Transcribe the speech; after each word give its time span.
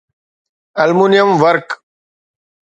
aluminium 0.81 1.29
ورق 1.41 1.69